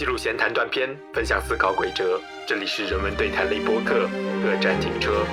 [0.00, 2.18] 记录闲谈短片，分享思考轨哲。
[2.46, 4.08] 这里是人文对谈类播客，
[4.42, 5.26] 各站停车。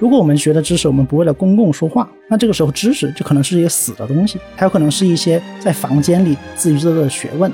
[0.00, 7.52] 如果我们学的知识，我们不为了公共说话，那这个时候知识就可能是一个死的东西，它有可能是一些在房间里自娱自乐的学问。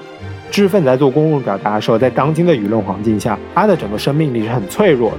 [0.52, 5.18] 知识分子在做公共表达的时候，在当今的舆论环境下，他的整个生命力是很脆弱的。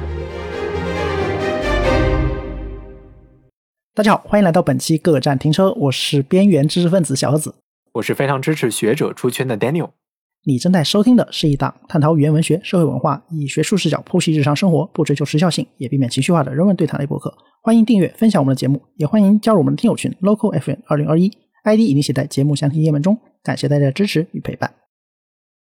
[3.94, 7.56] 大家好，欢迎来到本期各站停车，我是边缘知识分子小盒子。
[7.94, 9.90] 我是非常支持学者出圈的 Daniel。
[10.46, 17.36] 你正在收听的是一档探讨语言文学、社会文化，以学术视角剖析日常生活，不追求时效性，也避免情绪化的人文对谈类博客。
[17.62, 21.30] 欢迎订阅、分享我们的节目，也欢迎加入我们的听友群 Local FM 二零二一
[21.66, 23.20] ，ID 已经写在节目详情页面中。
[23.44, 24.74] 感谢大家的支持与陪伴。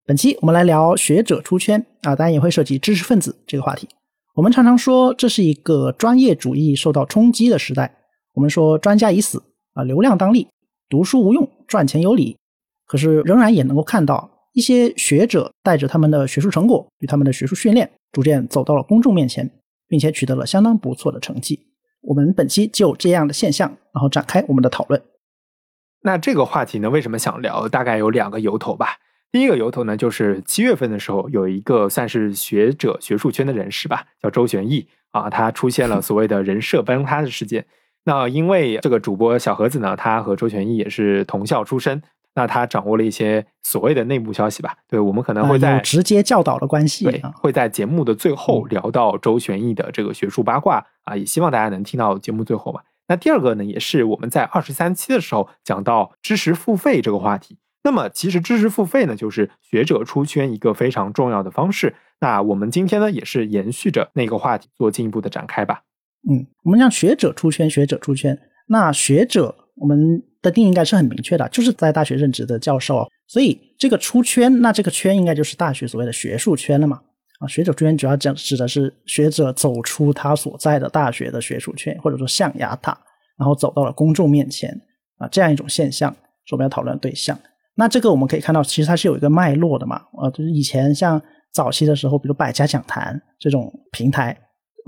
[0.07, 3.87] 本期我们来聊学者出圈啊，当然也会涉及知识分子这个话题。
[4.33, 7.95] 我们常常说这是一个专业主义受到冲击的时代。
[8.33, 10.47] 我们说专家已死啊，流量当立，
[10.89, 12.37] 读书无用，赚钱有理。
[12.87, 19.49] 可是仍然也能够看到一些学者带着他们的学术成果与他们的学术训练，逐渐走到了公众面前，
[19.87, 21.67] 并且取得了相当不错的成绩。
[22.01, 25.01] 我们本期就这样的现象，然后展开我们的讨论。
[26.03, 27.67] 那这个话题呢，为什么想聊？
[27.67, 28.97] 大概有两个由头吧。
[29.31, 37.65] 第一个由头呢，就是七月份的时候，有一个算是学者、学术圈的人士吧，叫周玄义啊，他出现了所谓的人设崩塌的事件。
[38.05, 42.01] 那因为这个主播小盒子呢，他和周玄义也是同校出身，
[42.35, 44.77] 那他掌握了一些所谓的内部消息吧。
[44.87, 52.83] 对我们可能会在直接教导的关系，对，会在节目的最后聊到周玄义的这个学术八卦啊，也希望大家能听到节目最后吧。
[53.07, 57.57] 那第二个呢，也是我们在二十三期的时候讲到知识付费这个话题。
[57.83, 61.95] 那么其实知识付费呢，就是学者出圈一个非常重要的方式。
[62.19, 65.81] 那我们今天呢，也是延续着那个话题做进一步的展开吧。
[66.29, 68.37] 嗯，我们让学者出圈，学者出圈。
[68.67, 73.07] 那学者，我们的定义应该是很明确的，就是在大学任职的教授。
[73.27, 76.99] 所以这个出圈，那这个圈应该就是大学所谓的学术圈了嘛？
[77.39, 82.97] 啊，学者出圈主要讲指的是学者走出他所在的大学的学术圈，或者说象牙塔，
[83.37, 84.69] 然后走到了公众面前
[85.17, 86.11] 啊，这样一种现象
[86.45, 87.37] 是我们要讨论的对象。
[87.75, 90.01] 那这个我们可以看到，其实它是有一个脉络的嘛？
[90.19, 91.21] 呃，就是以前像
[91.51, 94.35] 早期的时候，比如百家讲坛这种平台。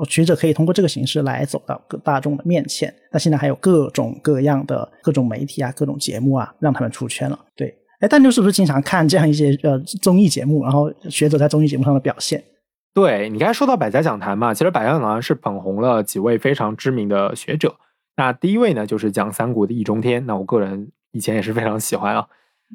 [0.05, 2.93] 学者可以通过这个形式来走到各大众的面前。
[3.11, 7.39] 那现在还有各种各样的各种媒体啊，各种节目啊，让他们出圈了。
[7.55, 10.63] 对，哎，但六是不是经常看这样一些呃综艺节目？
[10.63, 12.43] 然后学者在综艺节目上的表现？
[12.93, 17.75] 对你刚才说到百家讲坛嘛，其实百家讲坛是捧红了几位非常知名的学者。
[18.15, 20.25] 那第一位呢，就是讲三国的易中天。
[20.25, 22.27] 那我个人以前也是非常喜欢啊。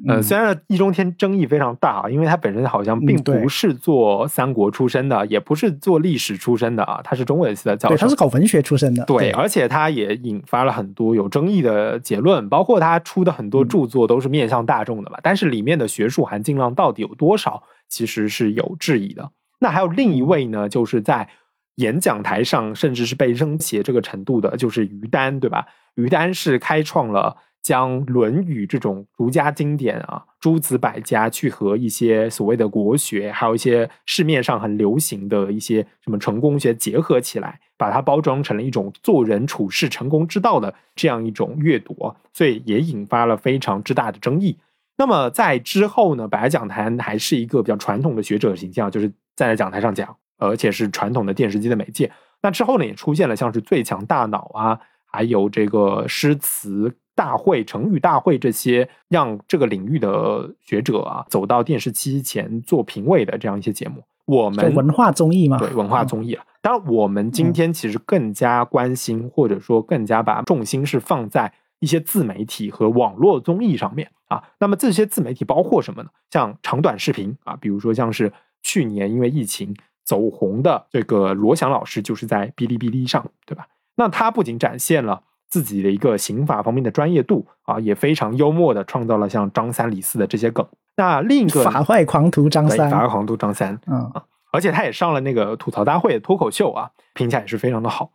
[0.07, 9.05] 呃，虽然易中天争议非常大啊，因为他本身好像并不是做三国出身的，也不是做历史出身的啊，他是中文系的教授，他是搞文学出身的。
[9.05, 19.29] 对，而且他也引发了很多有争议的结论，包括他出的很多著作都是面向大众的嘛，但是里面的学术含金量到底有多少，其实是有质疑的。
[19.59, 21.29] 那还有另一位呢，就是在
[21.75, 25.67] 演讲台上甚至是被扔鞋这个程度的，就是于丹，对吧？
[25.93, 27.37] 于丹是开创了。
[27.63, 44.59] 将《论语》这种儒家经典啊，诸子百家去和一些所谓的国学，还有一些市面上很流行的一些什么成功学结合起来，把它包装成了一种做人处事成功之道的这样一种阅读，所以也引发了非常之大的争议。
[44.97, 49.07] 那么在之后呢，百家讲坛还是一个比较传统的学者形象，就是
[49.37, 52.11] 站在讲台上讲，而且是传统的电视机的媒介。
[52.41, 56.97] 那之后呢，也出现了像是最强大脑啊，还有这个诗词。
[57.15, 66.45] 大会、成语大会这些让这个领域的学者啊走到电视机前做评委的这样一些节目，我们文化综艺嘛，对文化综艺啊。
[66.61, 74.43] 当然，我们今天其实更加关心，或者说更加把重心是放在一些自媒体和网络综艺上面啊。
[74.59, 76.09] 那么这些自媒体包括什么呢？
[76.31, 78.31] 像长短视频啊，比如说像是
[78.61, 83.67] 去年因为疫情走红的这个罗翔老师，就是在哔哩哔哩上，对吧？
[83.95, 85.21] 那他不仅展现了。
[85.53, 90.67] 自己的一个刑法方面的专业度啊，也非常幽默的创造了像张三李四的这些梗。
[90.97, 98.13] 那另一个法外狂徒张三，法外狂徒张三，嗯啊，而且他也上了那个吐槽大会脱口秀啊，评价也是非常的好。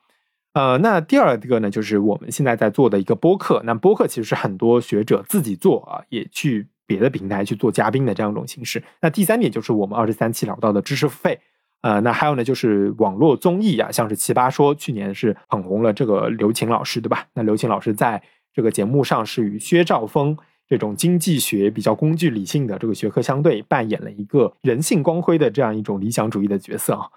[0.54, 3.62] 呃，那第二个呢，就是我们现在在做的一个播客。
[3.64, 8.82] 那播客其实是很多学者自己做啊，也去别的平台去做嘉宾的这样一种形式。
[9.00, 11.38] 那第三点就是我们二十三期聊到的知识付费。
[11.80, 17.26] 呃，那还有呢，就是网络综艺啊，像是《奇葩说》，去年是捧红了这个刘擎老师，对吧？
[17.34, 18.20] 那刘擎老师在
[18.52, 20.36] 这个节目上是与薛兆丰
[20.66, 27.08] 这种经济学比较工具理性的这个学科相对，扮演了一个人性光辉的这样一种理想主义的角色啊。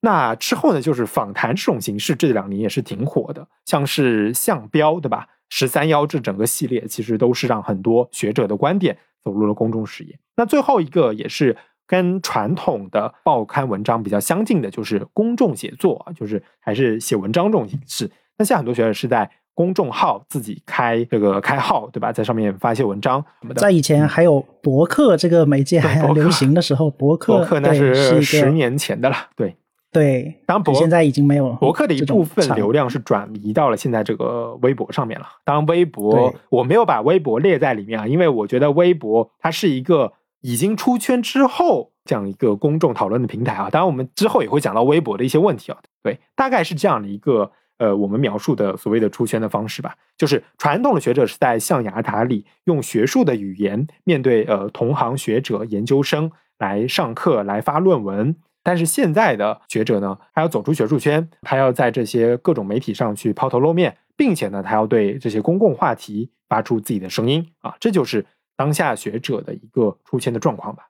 [0.00, 5.26] 那之后呢，就是访谈这种形式，这两年也是挺火的，像是向标，对吧？
[5.48, 8.96] 十三幺这整个系列其实都是让很多学者的观点。
[9.24, 10.16] 走入了公众视野。
[10.36, 11.56] 那最后一个也是
[11.86, 18.10] 跟传统的报刊文章比较相近的，就是公众写作啊，就是还是写文章这种形式。
[18.38, 22.12] 那现在很多学者是在公众号自己开这个开号，对吧？
[22.12, 23.60] 在上面发一些文章什么的。
[23.60, 29.56] 在以前还有博客这个媒介还流行的时候，博客博客那是十年前的了，对。
[29.92, 35.26] 对，当然博现在已经没有了博客的一部分流量是转移到了现在这个微博上面了。
[35.42, 40.12] 当然，微博我没有把微博列在里面啊，因为我觉得微博它是一个
[40.46, 43.68] 已经出圈之后这样一个公众讨论的平台啊。
[43.68, 45.78] 当然，我们之后也会讲到微博的一些问题啊。
[46.04, 49.96] 对，大概是这样的一个呃，我们描述的所谓的出圈的方式吧。
[50.16, 58.36] 就是传统的学者是在象牙塔里用学术的语言面对呃同行学者、研究生来上课、来发论文。
[58.62, 68.24] 但是现在的学者呢，他要走出学术圈，他要在这些各种媒体上去抛头露面，并且呢，他要对这些公共话题发出自己的声音啊，这就是
[68.56, 70.84] 当下学者的一个出圈的状况吧。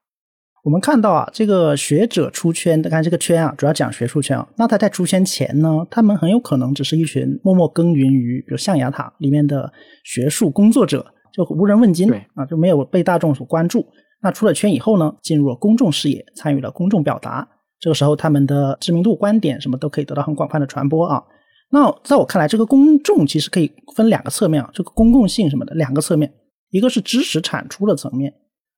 [0.64, 4.48] 我们看到啊，这个学者出圈，看这个圈啊，主要讲学术圈啊。
[4.56, 9.72] 那他在出圈前呢，他们很有可能只是一群默默耕耘于比如象牙塔里面的
[10.02, 13.86] 学术工作者，就无人问津对啊，就没有被大众所关注。
[14.22, 17.46] 那出了圈以后呢，进入了公众视野，参与了公众表达，
[17.78, 21.22] 这个时候他们的知名度、观点什么都可以得到很广泛的传播啊。
[21.70, 26.32] 那在我看来，这个公众其实可以分两个侧面啊，这个公共性什么的两个侧面，
[26.70, 28.32] 一个是知识产出的层面。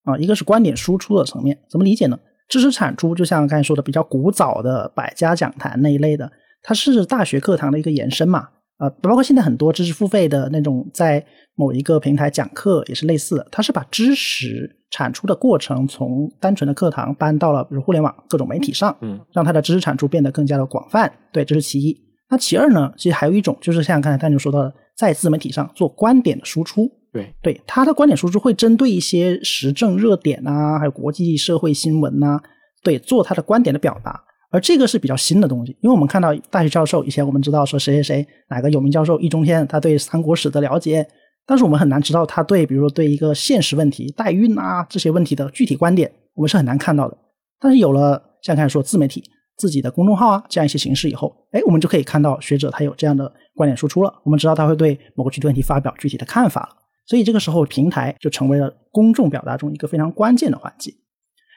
[0.05, 2.19] 啊，一个是观点输出的层面，怎么理解呢？
[2.49, 6.32] 知识产出就像刚才说的，比较古早的百家讲坛那一类的，
[6.62, 8.49] 它是大学课堂的一个延伸嘛。
[8.79, 11.23] 呃，包括现在很多知识付费的那种，在
[11.56, 21.12] 某一个平台讲课也是类似的，它是把知识产出的过程从单纯的课堂搬到了比如互联网各种媒体上，嗯，让它的知识产出变得更加的广泛。
[21.32, 21.94] 对，这是其一。
[22.31, 26.91] 那其二呢，其实还有一种就是像刚才丹尼说到的，在自媒体上做观点的输出。
[27.19, 32.41] 对，对他的观点输出会针对一些时政热点啊，还有国际社会新闻呐、
[32.82, 34.25] 对，做他的观点的表达。
[34.50, 41.06] 而这个是比较新的东西，因为我们看到大学教授以前我们知道说谁谁谁哪个有名教授易中天他对三国史的了解，
[41.47, 47.19] 但是我们很难知道他对比如说对一个现实问题代孕啊这些问题的具体观点，我们是很难看到的。
[47.61, 49.23] 但是有了像刚才说自媒体
[49.59, 56.69] 自己的公众号啊这样一些形式以后，哎，我们就可以看到学者他有这样的观点输出了，我们知道他会对某个具体问题发表具体的看法了。
[57.08, 60.93] 所以这个时候，平台就成为了公众表达中一个非常关键的环节。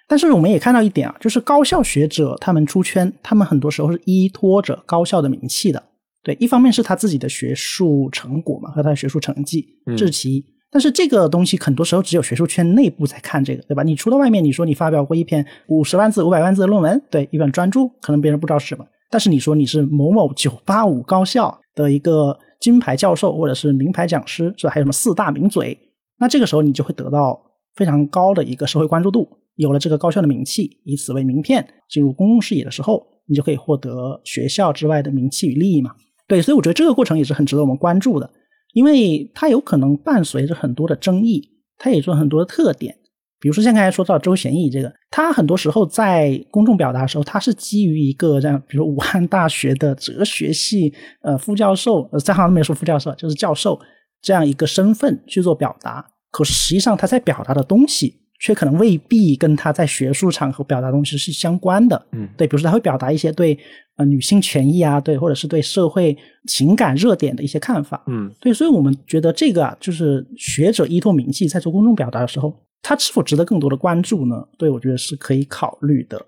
[0.08, 5.84] 但是我们也看到一点啊，就是高校学者他们出圈，他们很多时候是依托着高校的名气的。
[6.24, 10.46] 对，一方面是他自己的学术成果嘛，和他的学术成绩，嗯这是其一。
[10.70, 13.84] 但是这个东西很多时候只有学术圈内部在看这个，对吧？
[13.84, 18.86] 你出到外面，你说你发表过一篇五十万字、五百万字的论文，对，一本专著，可能别人不知道是什么。
[19.12, 24.74] 但是你说你是某某九八五高校的一个金牌教授，或者是名牌讲师，是吧？
[24.74, 25.78] 还有什么四大名嘴，
[26.18, 27.40] 那这个时候你就会得到
[27.76, 29.28] 非常高的一个社会关注度。
[29.56, 35.92] 有了这个高校的名气，以此为名片进入公共视野的时候，你就可以获得学校之外的名气与利益嘛。
[36.26, 38.28] 对，所以我觉得这个过程也是很值得我们关注的，
[38.74, 42.96] 因为它有可能伴随着很多的争议，它也有很多的特点。
[43.42, 50.94] 比如说像刚才说到周贤义这个，他很多时候在公众表达的时候，他是基于一个这样，比如武汉大学的哲学系
[51.24, 53.80] 呃副教授，呃，在好像没有说副教授，就是教授
[54.22, 56.06] 这样一个身份去做表达。
[56.30, 62.08] 可是实际上他在表达的东西，却可能未必跟他在学术场合表达的东西是相关的。
[62.12, 63.58] 嗯，对，比如说他会表达一些对
[63.98, 68.04] 呃女性权益啊，对，或者是对社会情感热点的一些看法。
[68.08, 74.48] 嗯，对，所以我们觉得这个啊，就是学者依托名气在做公众表达的时候，他是否值得更多的关注呢？
[74.58, 76.26] 对，我觉得是可以考虑的。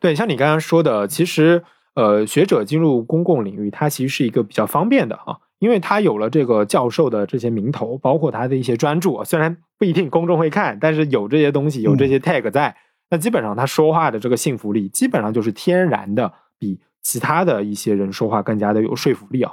[0.00, 1.62] 对，像你刚刚说的，其实
[1.94, 12.76] 呃，学者进入公共领域，它其实是一个比较方便的啊，因为他有了这个教授的这些名头，包括他的一些专著，虽然不一定公众会看，但是有这些东西，有这些 tag 在，
[13.10, 19.52] 那基本上他说话的这个信服力，基本上就是天然的比其他的一些人说话更加的有说服力啊。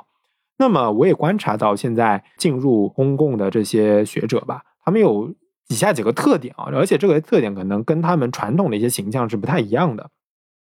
[0.57, 5.33] 那么我也观察到，现在进入公共的这些学者吧，他们有
[5.67, 10.09] 以下几个特点啊，而且这个特点可能跟他们传统的一些形象是不太一样的。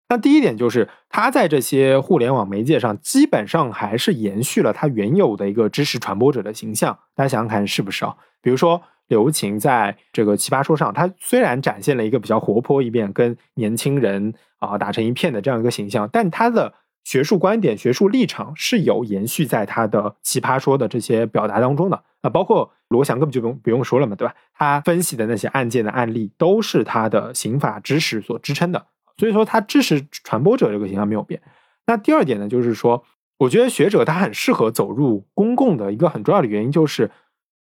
[0.09, 6.99] 那第一点就是，他在这些互联网媒介上，基本上还是延续了他原有的一个知识传播者的形象。
[7.15, 8.15] 大家想想看，是不是啊？
[8.43, 24.35] 比如说刘擎在这个奇葩说上，他虽然展现了一个比较活泼一面、跟年轻人啊打成一片的这样一个形象，但他的学术观点、学术立场是有延续在他的奇葩说的这些表达当中的啊，包括罗翔根本就不用不用说了嘛，对吧？
[24.55, 28.87] 他分析的那些案件的案例都是他的刑法知识所支撑的。
[29.17, 31.41] 所以说，他知识传播者这个形象没有变。
[31.87, 33.05] 那第二点呢，就是说，
[33.39, 37.11] 我觉得学者他很适合走入公共的一个很重要的原因，就是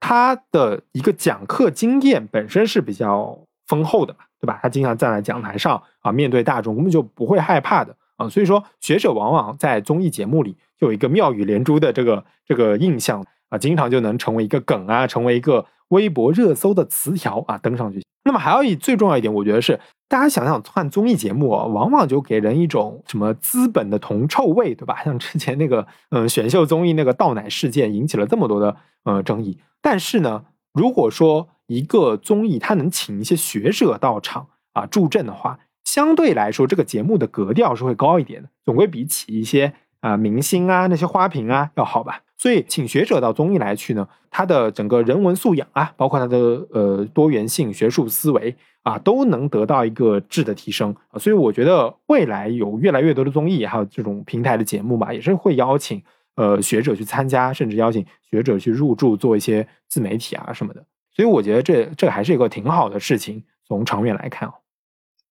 [0.01, 4.59] 他的一个讲课经验本身是比较丰厚的嘛，对吧？
[4.63, 8.29] 他经常站在讲台上啊，面对大众，根本就不会害怕的啊。
[8.29, 18.03] 所以说，学者往往在综艺节目里就有一个妙语连珠的这个这个印象啊，经常就能成为一个梗啊，成为一个微博热搜的词条啊，登上去。
[18.25, 25.01] 那么还有一最重要一点，我觉得是大家想想看综艺节目啊，往往就给人一种什么资本的铜臭味，对吧？
[25.07, 29.59] 像之前那个嗯选秀综艺那个倒奶事件，引起了这么多的呃争议。
[29.81, 42.21] 但是呢，如果说一个综艺它能请一些学者到场啊助阵的话，相对来说这个节目的格调是会高一点的，总归比起一些啊明星啊那些花瓶啊要好吧。
[42.37, 46.37] 所以请学者到综艺来去呢，他的整个人文素养啊，包括他的
[46.71, 50.95] 呃多元性、学术思维啊，都能得到一个质的提升。
[51.19, 56.03] 所以我觉得未来有越来越多的综艺，还有这种平台的节目吧，也是会邀请
[56.35, 60.85] 呃学者去参加，甚至邀请学者去入驻做一些自媒体啊什么的。
[61.15, 64.55] 所以我觉得这这还是一个挺好的事情，从长远来看啊，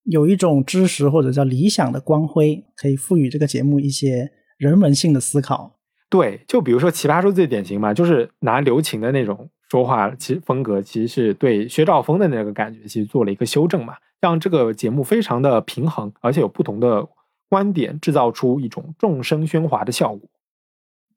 [0.05, 5.77] 有一种知识或者叫理想的光辉，可以赋予这个节目一些人文性的思考。
[6.09, 17.05] 对，就比如说《奇葩说》最典型嘛，就是拿刘擎的那种说话，其实风格其实是对薛兆丰的那个感觉，其实做了一个修正嘛，让这个节目非常的平衡，而且有不同的
[17.50, 20.29] 观点，制造出一种众生喧哗的效果。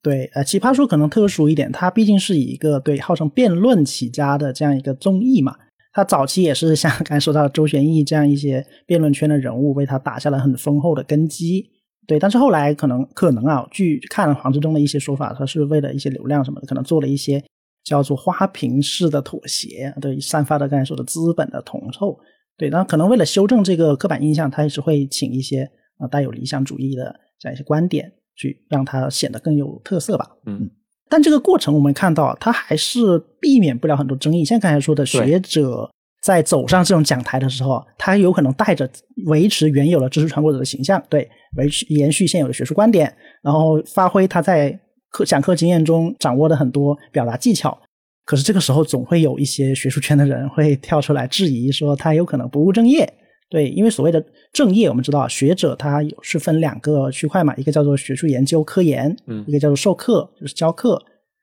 [0.03, 5.57] 对，呃，《奇葩说》可能特殊一点，它毕竟是以一个对号称辩论起家的这样一个综艺嘛，
[5.93, 11.71] 它早期也是像 刚才说到周旋义这样一些辩论圈的人物，为他打下了很丰厚的根基。
[12.07, 17.45] 对，但是后来可能可能啊，据看黄志忠的一些说法，他是为了一些流量什么的，可能做了一些
[17.85, 22.19] 叫做花瓶式的妥协，对，散发的刚才说的资本的铜臭。
[22.57, 30.27] 对，然后可能为了修正这个刻板印象，他也是会请一些啊带有理想主义的这样一些观点，去让它显得更有特色吧。
[30.47, 30.71] 嗯，
[31.09, 35.91] 但这个过程我们看到，他还是避免不了很多争议，像刚才说的学者。
[36.21, 38.91] 在走上这种讲台的时候，他有可能带着
[39.27, 43.11] 维持原有的知识传播者的形象，对，维持延续现有的学术观点，
[43.41, 44.77] 然后发挥他在
[45.11, 47.79] 课讲课经验中掌握的很多表达技巧。
[48.25, 53.11] 可是这个时候，总会有一些学术圈的人会跳出来质疑，说他有可能不务正业。
[53.51, 61.03] 对，因为所谓的正业，我们知道学者他有是分两个区块嘛，一个叫做学术研究科研，嗯，一个叫做授课，就是教课。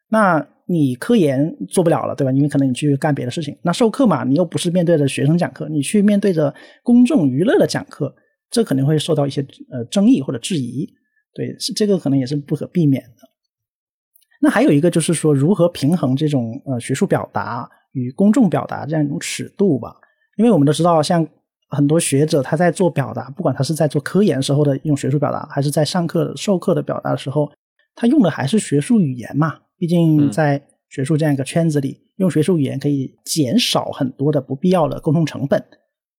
[0.10, 2.32] 那你科研做不了了，对吧？
[2.32, 3.58] 因为可能你去干别的事情。
[3.64, 8.16] 那授课嘛，你又不是面对着学生讲课，你去面对着公众娱乐的讲课，
[8.52, 10.88] 这肯定会受到一些呃争议或者质疑。
[11.34, 13.30] 对，是这个可能也是不可避免的。
[14.42, 19.96] 那还有一个就是说，如何平衡这种呃学术表达与公众表达这样一种尺度吧？
[20.38, 21.28] 因为我们都知道，像
[21.76, 27.52] 很多学者他在做表达，不管他是在做科研时候的用学术表达，还是在上课授课的表达的时候，
[27.94, 29.60] 他用的还是学术语言嘛。
[29.78, 35.64] 毕竟在学术这样一个圈子里，用学术语言可以减少很多的不必要的沟通成本。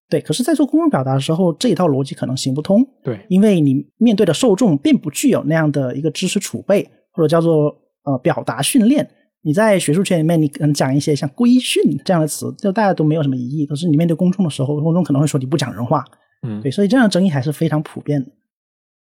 [0.09, 2.87] 对，可是，在做公众表达的时候，这一套逻辑可能行不通。
[3.03, 9.09] 对，因为你面对的受众并不具有那样的一个知识储备，或者叫做呃表达训练。
[9.47, 13.65] 你在学术圈里面，你可能讲一些像规训这样的词，就大家都没有什么疑义。
[13.65, 16.05] 可是你面对公众的时候，公众可能会说你不讲人话。
[16.43, 18.29] 嗯，对，所以这样的争议还是非常普遍的。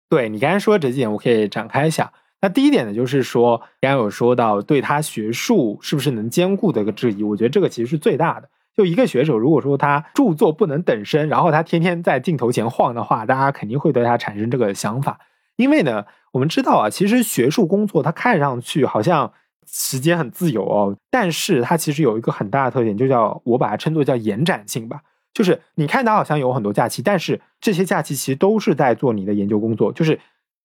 [0.09, 2.13] 对你刚才说的这几点，我可以展开一下。
[2.41, 8.49] 那第一点呢，就是说，刚刚有说到对他学术是不是能兼顾的一个质疑，我觉得这个其实是最大的。
[8.77, 15.19] 就一个学者，如果说他著作不能等身，然后他天天在镜头前晃的话，大家肯定会对他产生这个想法。
[15.57, 19.33] 因为呢，我们知道啊，其实学术工作它看上去好像
[19.73, 25.01] 时间很自由哦，但是它其实有一个很大的特点，就叫我把它称作叫延展性吧。
[25.33, 30.19] 就是你看它好像有很多假期，但是这些假期其实都是在做你的研究工作，就是。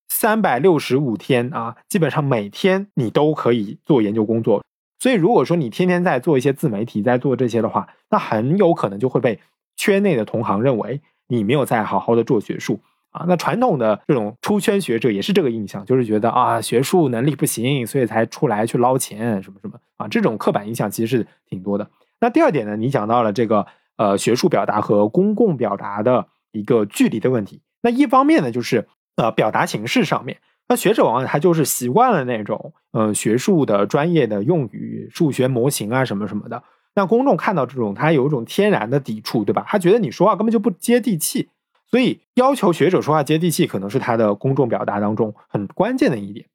[0.08, 4.64] 三百六十五天啊，基本上每天你都可以做研究工作。
[5.00, 9.40] 所以，如果说你天天在做一些自媒体，在做这些的话，那很有可能就会被
[9.76, 12.80] 圈内的同行认为你没有在好好的做学术
[13.16, 13.26] 啊。
[13.28, 20.08] 那传统的这种出圈学者也是这个印象，就是觉得啊，学术能力不行，所以才出来去捞钱什么什么啊。
[20.08, 21.90] 这种刻板印象其实是挺多的。
[22.20, 23.66] 那第二点呢，你讲到了这个
[23.98, 27.62] 呃学术表达和公共表达的一个距离的问题。
[27.82, 28.88] 那一方面呢，就是。
[29.18, 36.62] 呃，表达形式上面，那学者往往他就是习惯了那种呃学术的专业的用语、数学模型啊什么什么的。
[36.96, 39.64] 那公众看到这种，他有一种天然的抵触，对吧？
[39.70, 41.48] 他觉得你说话根本就不接地气，
[41.88, 46.48] 所以要求学者说话接地气，可能是他的公众表达当中很关键的一点。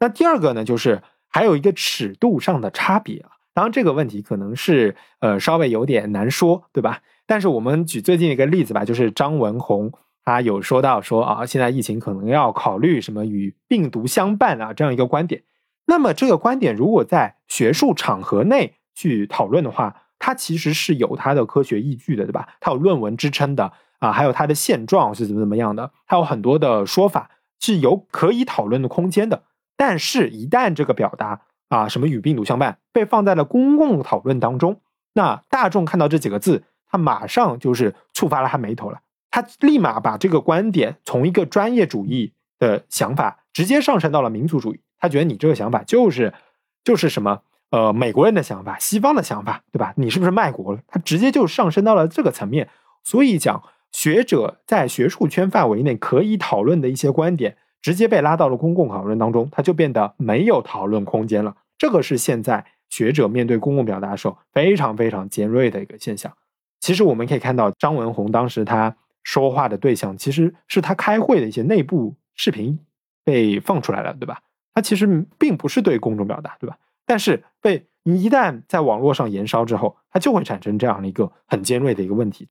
[0.00, 3.30] 那第二个呢，就是还有一个尺度上的差别啊。
[3.54, 7.00] 当然这个问题可能是呃稍微有点难说，对吧？
[7.26, 9.92] 但是我们举最近一个例子吧，就是张文宏。
[10.24, 15.44] 他有说到说啊，现在疫情可能要考虑什么与病毒相伴啊这样一个观点。
[15.86, 22.48] 那么这个观点如果在学术场合内去讨论的话，它其实是有它的科学依据的，对吧？
[22.58, 27.30] 它有论文支撑的啊，还有它的现状是怎么怎么样的，它有很多的说法
[27.60, 29.44] 是有可以讨论的空间的。
[29.76, 34.80] 但是，一旦这个表达啊，什么与病毒相伴被放在了公共讨论当中，
[35.12, 38.98] 那大众看到这几个字，他马上就是触发了他眉头了，
[39.30, 46.34] 他立马把这个观点从一个专业主义的想法直接上升到了民族主义，他觉得你这个想法就是
[46.82, 47.42] 就是什么。
[47.76, 49.92] 呃，美国人的想法，西方的想法，对吧？
[49.98, 50.80] 你是不是卖国了？
[50.88, 52.70] 他直接就上升到了这个层面。
[53.04, 61.54] 所以讲，学者在学术圈范围内可以讨论的一些观点，直接被拉到了公共讨论当中，它就变得没有讨论空间了。
[61.76, 66.32] 这个是现在学者面对公共表达的时候非常非常尖锐的一个现象。
[66.80, 72.78] 其实我们可以看到，张文宏当时他说话的对象，其实是他开会的一些内部视频
[73.22, 74.38] 被放出来了，对吧？
[74.72, 76.78] 他其实并不是对公众表达，对吧？
[77.06, 82.48] 但是被你一旦在网络上延烧之后，它就会产生这样的一个很尖锐的一个问题。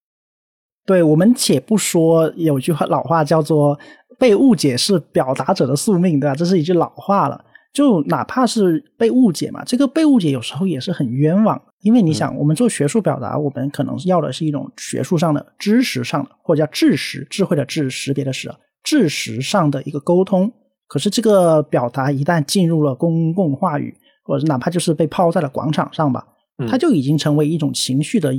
[0.85, 3.79] 对我们且不说有句话老话叫做
[4.19, 6.35] “被误解是表达者的宿命”，对吧？
[6.35, 7.43] 这是一句老话了。
[7.74, 11.62] 就哪怕是被误解嘛，这个被误解有时候也是很冤枉。
[11.81, 18.50] 因为你想，我们做学术表达，我们可能要的是一种学术上的、知识上的，或者叫知识、智慧的智、识别的识、
[18.81, 20.50] 知识上的一个沟通。
[20.88, 23.93] 可是这个表达一旦进入了公共话语，
[24.25, 26.27] 或者哪怕就是被抛在了广场上吧，
[26.67, 28.34] 它就已经成为一种情绪的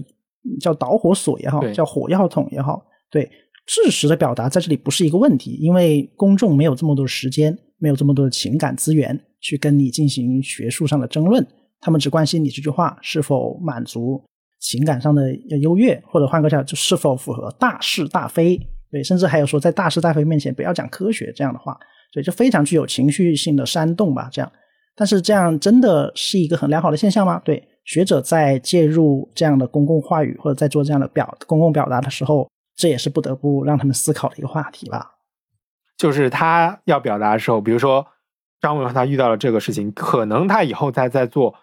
[0.60, 2.84] 叫导火索也好，叫火药桶也好。
[3.08, 3.30] 对
[3.66, 11.46] 事实的表达在这里不是一个问题，因为公众没有这么多的时间，没有这么多的情感资源去跟你进行学术上的争论，
[11.80, 14.20] 他们只关心你这句话是否满足
[14.58, 18.60] 情感上的优越，或者换个讲，就是否符合大是大非。
[18.90, 21.76] 对，甚至还有说在大是大非面前不要讲科学这样的话，
[22.12, 24.50] 所以就非常具有情绪性的煽动吧，这样。
[24.96, 27.40] 但是这样真的是一个很良好的现象吗？
[27.44, 35.12] 对学者在介入这样的公共话语或者在做这样的表公共表达的时候，这也是不得不让他们思考的一个话题吧。
[35.98, 38.06] 就是他要表达的时候，比如说
[38.60, 41.54] 张文他遇到了这个事情，可能他以后再在做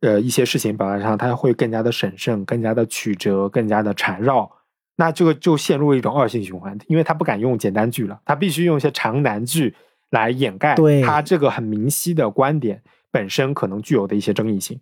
[0.00, 4.50] 呃一些事情表达上，他会更加的审慎、更加的曲折、更加的缠绕。
[4.96, 9.74] 那这个就陷入一种恶性循环，因为他不敢用简单句了，他必须用一些长难句。
[10.12, 14.78] 来掩盖他这个很明晰的观点本身可能具有的一些争议性，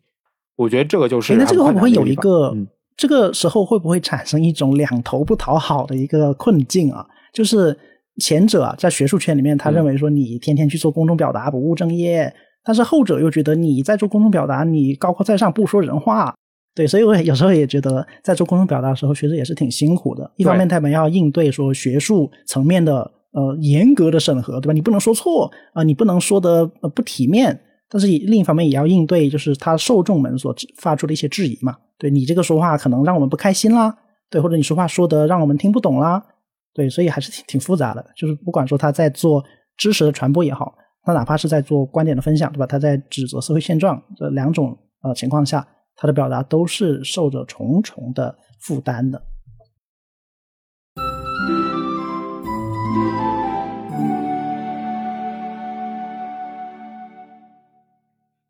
[0.57, 1.35] 我觉得这个就是。
[1.37, 2.55] 那这个会不会有一个？
[2.97, 7.07] 这个时候会不会产生一种两头不讨好的一个困境啊？
[7.33, 7.77] 就是
[8.19, 16.35] 前者在学术圈里面，他认为说你天天去做公众表达不务正业，但是后者又觉得你在做公众表达，你高高在上不说人话。
[16.75, 20.31] 对，所以我有时候也觉得在做公众表达的时候，学者也是挺辛苦的。
[20.37, 23.13] 一方面他们要应对说学术层面的。
[23.33, 24.73] 呃，严格的审核，对吧？
[24.73, 27.61] 你不能说错啊，你不能说的不体面。
[27.89, 31.77] 但是另一方面也要应对，就是他受众们所发出的一些质疑嘛。
[31.99, 33.97] 对你这个说话可能让我们不开心啦，
[34.31, 36.25] 对，或者你说话说的让我们听不懂啦，
[36.73, 38.05] 对，所以还是挺挺复杂的。
[38.17, 39.45] 就是不管说他在做
[39.77, 42.67] 知识的传播也好，他哪怕是在做观点的分享，对吧？
[42.67, 45.67] 他在指责社会现状这两种呃情况下，
[45.97, 49.21] 他的表达都是受着重重的负担的。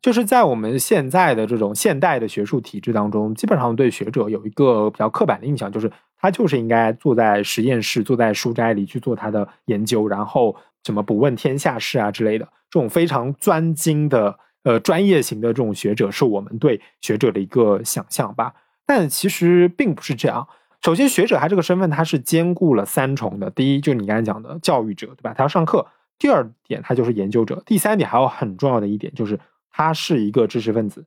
[0.01, 18.55] 就是在我们现在的这种现代的学术体制当中，基本上对学者有一个比较刻板的印象，就是他就是应该坐在实验室、坐在书斋里去做他的研究，然后什么不问天下事啊之类的，这种非常专精的、呃专业型的这种学者，是我们对学者的一个想象吧。
[18.87, 20.47] 但其实并不是这样。
[20.83, 25.35] 首先，学者他这个身份他是兼顾了三重的：第一，就你刚才讲的教育者，对吧？
[25.37, 25.85] 他要上课；
[26.17, 29.39] 第二点，他就是研究者；第三点，还有很重要的一点就是。
[29.71, 31.05] 他是一个知识分子，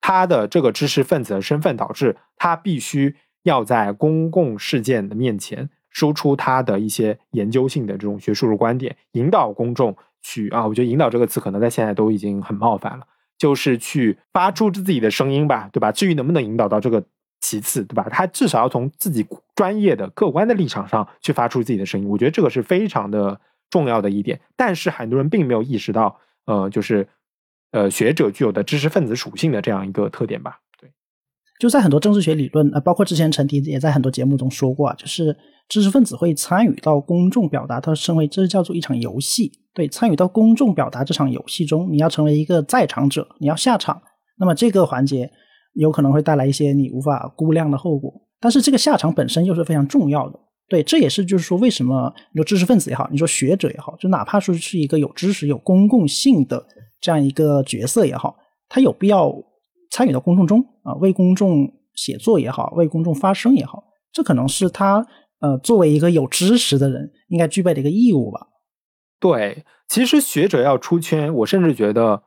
[0.00, 13.06] 他的这个知识分子的身份导致他必须要在公共事件的面前输出他的一些研究性的这种学术的观点，引导公众去啊，我觉得“引导”这个词可能在现在都已经很冒犯了，
[13.38, 15.92] 就是去发出自己的声音吧，对吧？
[15.92, 17.04] 至于能不能引导到这个
[17.40, 18.08] 其次，对吧？
[18.10, 24.40] 他至少要从自己专业的、客观的立场上去发出自己的声音，我觉得这个是非常的重要的一点。
[24.56, 27.06] 但是很多人并没有意识到，呃，就是。
[27.74, 30.88] 呃，学者具有的知识分子属性的这样一个特点吧，对，
[31.58, 35.36] 就在很多政治学理论，呃，包括之前陈迪也在很多节目中说过啊，就是
[35.68, 44.00] 知识分子会参与到公众表达，他称为这叫做一场游戏，对，参与到公众表达这场游戏中，你要成为一个在场者，你要下场，
[44.38, 45.32] 那么这个环节
[45.72, 56.64] 有可能会带来一些你无法估量的后果，但是这个下场本身又是非常重要的，对，这也是就是说为什么你说知识分子也好，你说学者也好，就哪怕说是一个有知识、有公共性的。
[57.04, 59.30] 这样一个角色也好，他有必要
[59.90, 65.06] 参与到公众中啊，为公众写作也好，为公众发声也好，这可能是他
[65.40, 68.46] 呃作为一个有知识的人应该具备的一个义务吧。
[69.20, 72.22] 对，其实学者要出圈，我甚至觉得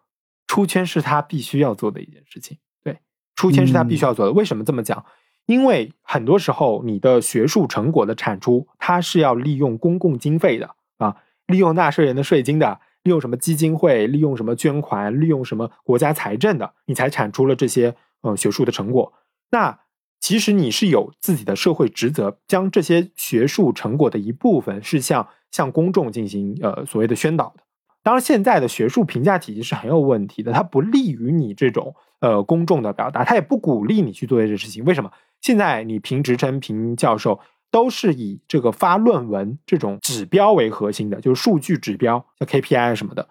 [0.45, 2.59] 出圈是他必须要做的一件事情。
[2.83, 2.99] 对，
[3.33, 4.31] 出圈是他必须要做的。
[4.31, 5.03] 为什么这么讲？
[5.47, 19.13] 因为很多时候你的学术成果的产出，它是要利用公共经费的啊，利用纳税人的税金的，利用什么基金会，利用什么捐款，利用什么国家财政的，你才产出了这些呃学术的成果。
[19.51, 19.79] 那
[20.19, 27.63] 其实你是有自己的社会职责，将这些学术成果的一部分是向向公众进行呃所谓的宣导的。
[28.03, 34.83] 当然，现在的学术评价体系是很有问题的，它不利于你这种呃公众的表达，它也不鼓励你去做这些事情。
[34.83, 35.09] 为什么？
[35.39, 37.39] 现在你评职称、评教授
[37.71, 43.27] 都是以这个发论文这种指标为核心的，就是数据指标，像 KPI 什么的。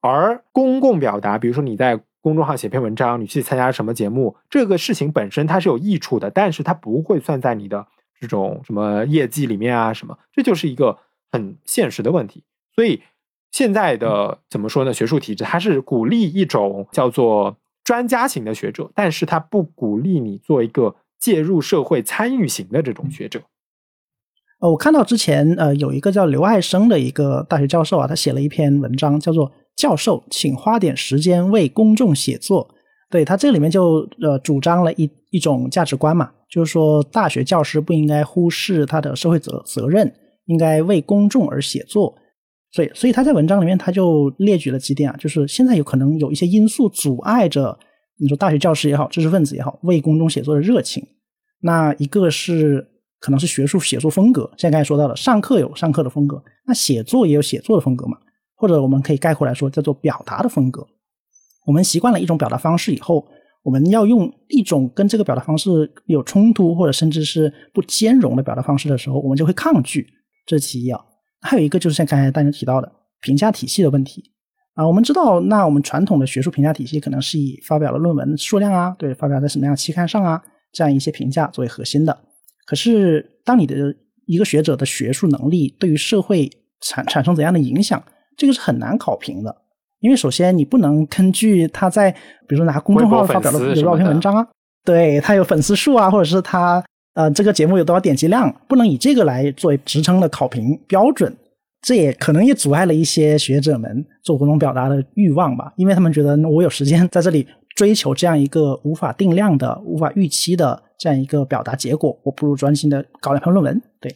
[0.00, 7.86] 而公共表达，比如说你在公众号写篇文章，你去参加什么节目，这个事情本身它是有益处的，但是它不会算在你的
[8.20, 10.98] 这种什么业绩里面啊什么，这就是一个
[11.32, 12.44] 很现实的问题。
[12.74, 13.02] 所以
[13.50, 14.92] 现在的怎么说呢？
[14.92, 20.96] 学术体制它是鼓励一种叫做专家型的学者，但是它不鼓励你做一个。
[21.20, 23.42] 介入社会参与型的这种学者，
[24.60, 32.66] 呃，我看到之前呃有一个叫刘爱生的一个大学教授啊，他写了一篇文章，叫做《教授，请花点时间为公众写作》。
[33.10, 40.12] 对他这里面就呃主张了一一种价值观嘛，就是说大学教师不应该忽视他的社会责责任，
[40.46, 42.14] 应该为公众而写作。
[42.70, 47.78] 所以，所以他在文章里面他就列举了几点啊，就是现在有可能有一些因素阻碍着。
[48.20, 51.02] 你说大学教师也好，知识分子也好，为公众写作的热情，
[51.60, 52.84] 那一个是
[53.20, 58.16] 可能是学术写作风格，像刚才说到的，上课有上课的风格，那写作也有写作的风格嘛，
[58.54, 60.86] 或者我们可以概括来说叫做表达的风格。
[61.66, 63.26] 我们习惯了一种表达方式以后，
[63.62, 70.06] 我们要用一种跟这个表达方式有冲突或者甚至是不兼容的表达方式的时候，我们就会抗拒。
[70.46, 71.00] 这是其一啊。
[71.40, 74.22] 还有一个就是像刚才大家提到的评价体系的问题。
[74.74, 80.40] 啊，我们知道，那我们传统的学术评价体系可能是以发表的论文数量啊，对，发表在什么样期刊上啊，
[80.72, 82.16] 这样一些评价作为核心的。
[82.68, 83.74] 可是，当你的
[84.26, 86.50] 一个学者的学术能力对于社会
[86.82, 88.02] 产产生怎样的影响，
[88.36, 89.56] 这个是很难考评的。
[90.00, 92.10] 因为首先，你不能根据他在
[92.46, 94.46] 比如说拿公众号发表的有多少篇文章啊，
[94.84, 101.34] 对他有粉丝数啊，或者是他呃这个节目有多少点击量，不能以这个来作为职称的考评标准。
[101.80, 107.46] 这也可能也阻碍了一些学者们做公众表达的欲望吧，因为他们觉得我有时间在这里
[107.78, 113.80] 追求这样一个无法定量的、无法预期的这样一个表达结果，我不如专心的搞两篇论文。
[114.00, 114.12] 对，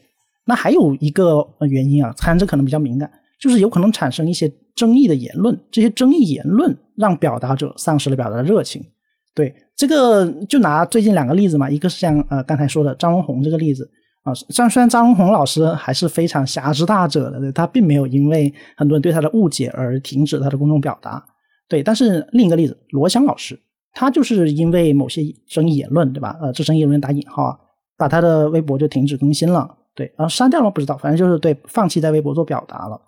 [0.47, 3.09] 那还有一个原因啊，看这可能比较敏感，
[3.41, 8.85] 就是有可能产生一些争议的言论，这些争议言论让表达者丧失了表达的热情。
[9.33, 13.89] 对，这个就拿最近两个例子嘛，一个是像呃刚才说的张文宏这个例子。
[14.25, 21.25] 啊，虽然虽然张文宏老师还是非常侠之大者的，他并没有因为很多人对他的误解而停止他的公众表达，
[21.73, 21.83] 对。
[21.83, 23.59] 但是另一个例子，罗翔老师，
[23.95, 26.37] 他就是因为某些争议言论，对吧？
[26.43, 27.59] 呃，这争议言论打引号啊，
[27.97, 33.01] 把他的微博就停止更新了，对，然后删掉了不知道，反正就是对，放弃在微博做表达了。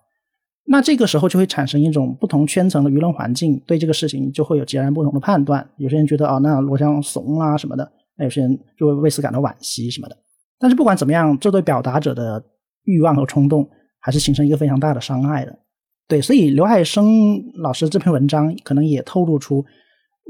[0.66, 5.68] 那这个时候就会产生一种不同圈层的舆论环境，对这个事情就会有截然不同的判断。
[5.76, 10.16] 有些人觉得啊，那罗翔怂啊什么的，那有些人就会为此感到惋惜什么的。
[10.58, 12.42] 但是不管怎么样，这对表达者的
[12.84, 13.68] 欲望和冲动
[14.00, 15.58] 还是形成一个非常大的伤害的。
[16.06, 19.64] 对，所以刘海生老师这篇文章可能也透露出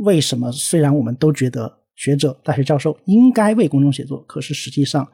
[0.04, 5.06] 为什么虽然我们都觉得学者、大学教授应该为公众写作，可是实际上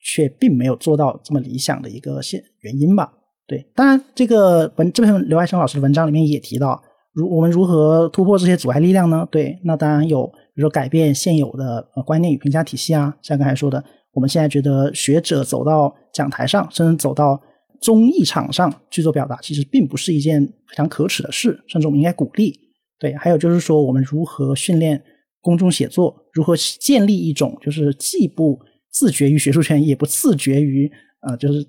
[0.00, 3.12] 却并没有做到这么理想的一个现原因吧。
[3.46, 9.26] 对，当然这个文这篇刘海生老师的文章里面也提到，如我们如何突破这些阻碍力量呢？
[9.30, 13.82] 对，那当然有，比如说改变现有的呃观念与评价体系啊，像刚才说的。
[14.12, 17.40] 我们现在觉得学者走到讲台上，甚至走到
[17.84, 22.58] 综艺场上去做表达，其实并不是一件非常可耻的事，甚至我们应该鼓励。
[22.98, 25.04] 对，还有就是说，我们如何训练
[25.42, 28.58] 公众写作，如何建立一种就是既不
[28.90, 31.62] 自觉于学术圈，也不自觉于呃就是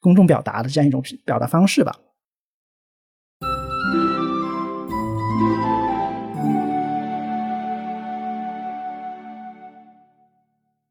[0.00, 1.94] 公众表达的这样一种表达方式吧。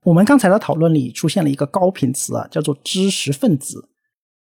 [0.04, 3.90] 我们刚才的讨论里出现了一个高频词啊，叫做知识分子。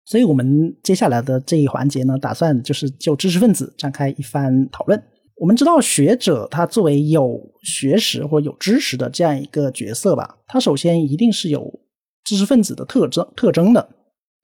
[0.07, 5.03] 所以，我们接下来的这一环节呢，打算就是就知识分子展开一番讨论。
[5.37, 11.81] 我们知道，学者他作为有学识或有知识的这样一个角色吧，他首先一定是有
[12.23, 13.89] 知识分子的特征特征的。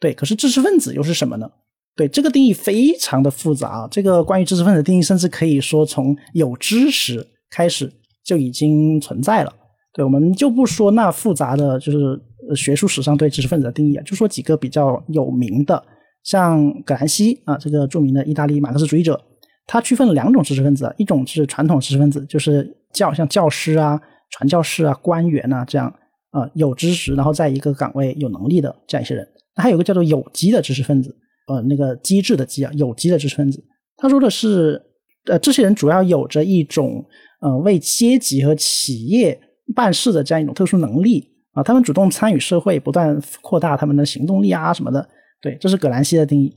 [0.00, 1.48] 对，可是知识分子又是什么呢？
[1.94, 7.92] 对这个定义非常的复杂，这个关于知识分子的定义，甚至可以说从有知识开始
[8.24, 9.52] 就已经存在了。
[9.92, 12.18] 对，我们就不说那复杂的就是
[12.54, 15.82] 学术史上对知识分子的定义啊，就说几个比较有名的，
[16.24, 19.20] 像葛兰西啊，这个著名的意大利马克思主义者，
[19.66, 25.92] 他区分了两种知识分子，一种是传统知识分子，就是教像教师啊、传教士啊、官员啊这样
[26.30, 29.26] 啊有知识，然后在一个岗位有能力的这样一些人。
[29.56, 31.14] 那还有个叫做有机的知识分子，
[31.48, 33.62] 呃，那个机制的机啊，有机的知识分子。
[33.96, 34.80] 他说的是，
[35.26, 37.04] 呃，这些人主要有着一种
[37.40, 39.38] 呃为阶级和企业
[39.74, 45.08] 办事的这样一种特殊能力啊，他们主动参与社会，不断扩大他们的行动力啊什么的。
[45.40, 46.54] 对，这是葛兰西的定义。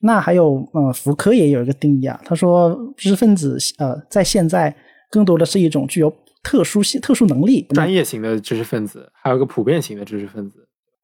[0.00, 4.74] 那还有呃，福柯也有一个定义啊，他说知识分子呃在现在
[5.10, 10.58] 更多的是一种具有特殊性、特殊能力、专业型的知识分子，还有个普遍型的知识分子。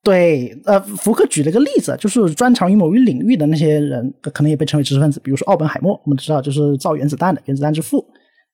[0.05, 5.19] 对，呃，福克举了个例子，就是专长于某一领域的那些人，可能也被称为知识分子。
[5.21, 8.05] 比如说奥本海默，我们知道就是造原子弹的原子弹之父。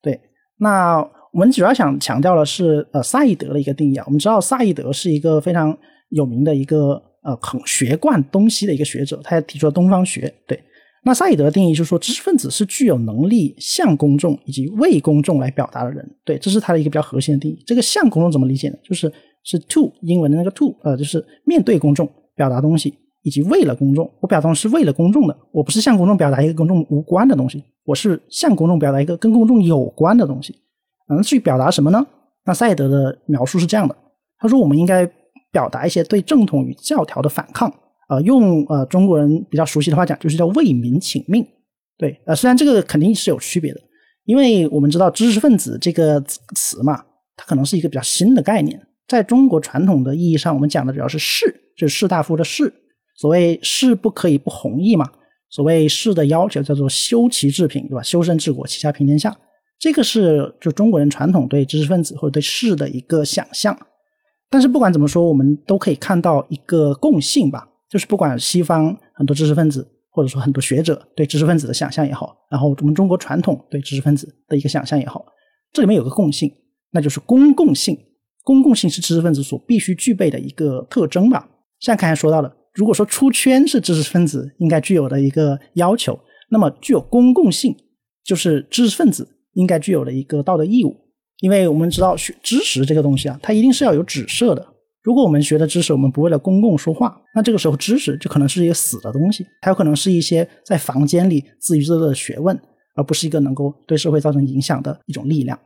[0.01, 0.19] 对，
[0.57, 4.03] 那我们主要想强调的是，呃，萨义德的一个定义啊。
[4.07, 5.77] 我们知道萨义德是一个非常
[6.09, 10.33] 有名的一个呃很学贯东西的一个学者，他也提出了东方学。
[10.47, 10.59] 对，
[11.03, 16.09] 那萨义德的定义就是说，知识分子是具有能力向公众以及为公众来表达的人。
[16.25, 17.63] 对，这是他的一个比较核心的定义。
[17.65, 18.75] 这个向公众怎么理解呢？
[18.83, 19.11] 就是。
[19.41, 30.53] 是 to 英文的那个 to，呃，就是面对公众表达东西，以及为了公众，我表达是为了公众的，我不是向公众表达一个公众无关的东西，我是向公众表达一个跟公众有关的东西。
[31.09, 32.05] 嗯，去表达什么呢？
[32.45, 33.95] 那赛德的描述是这样的，
[34.37, 35.05] 他说我们应该
[35.51, 37.71] 表达一些对正统与教条的反抗，
[38.07, 41.45] 呃，用呃中国人比较熟悉的话讲，就是叫为民请命。
[41.97, 43.81] 对，呃，虽然这个肯定是有区别的，
[44.25, 46.21] 因为我们知道知识分子这个
[46.55, 47.03] 词嘛，
[47.35, 48.79] 它可能是一个比较新的概念。
[49.07, 52.71] 在中国传统的意义上，我们讲的主要是士，就是士大夫的士。
[53.17, 55.09] 所谓士不可以不弘毅嘛。
[55.49, 58.03] 所谓士的要求叫做修齐治平，对吧？
[58.03, 59.35] 修身治国，齐家平天下。
[59.79, 63.75] 这个是就中国人传统对知识分子或者对士的一个想象。
[64.49, 75.23] 但是不管怎么说，我们都可以看到一个共性吧，就是不管西方很多知识分子或者说很多学者对知识分子的想象也好，然后我们中国传统对知识分子的一个想象也好，
[75.71, 76.51] 这里面有个共性，
[76.91, 77.97] 那就是公共性。
[78.43, 81.47] 公共性是知识分子所必须具备的一个特征吧。
[81.79, 87.75] 像刚才说到的，如果说出圈是知识分子应该具有的一个要求，那么具有公共性
[88.23, 90.95] 就是知识分子应该具有的一个道德义务。
[91.39, 94.67] 因为我们知道学知识这个东西啊，它一定是要有指涉的。
[95.01, 102.59] 如果我们学的知识，我们不为了公共说话，那这个时候知识就可能是一个死的东西，它有可能是一些在房间里自娱自乐的学问，
[102.95, 105.57] 而不是一个能够对社会造成影响的一种力量。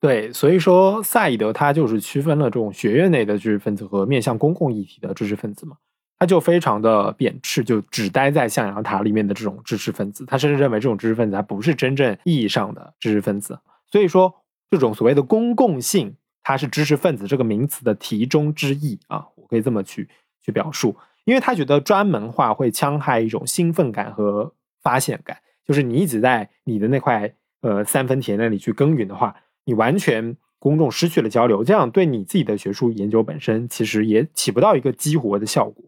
[0.00, 5.76] 对，所以说萨义德他就是区分了这种学院内的知识分子和面向公共议题的知识分子嘛，
[6.20, 13.58] 他就非常的贬斥，就只待在象牙塔里面的这种知识分子，他甚至认为这种知识分子他不是真正意义上的知识分子。
[13.90, 14.32] 所以说，
[14.70, 20.08] 这种所谓的公共性，它是知识分子这个名词的题中之意啊，我可以这么去
[20.44, 24.52] 去表述，因为他觉得专门化会戕害一种兴奋感和
[24.82, 29.34] 发现感，就是你一直在你的那块呃三分田那里去耕耘的话。
[29.64, 35.84] 你完全公众失去了交流，这样对你自己的学术研究本身其实也起不到一个激活的效果。